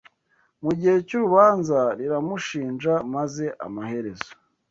[0.63, 4.31] Mu gihe cy’urubanza riramushinja maze amaherezo